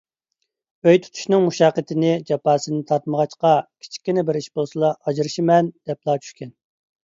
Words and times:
ئۆي 0.87 1.01
تۇتۇشنىڭ 1.03 1.45
مۇشەققىتىنى، 1.47 2.15
جاپاسىنى 2.31 2.81
تارتمىغاچقا، 2.93 3.53
كىچىككىنە 3.85 4.27
بىر 4.33 4.43
ئىش 4.43 4.51
بولسىلا 4.59 4.93
«ئاجرىشىمەن» 4.99 5.75
دەپلا 5.93 6.21
چۈشكەن. 6.27 6.57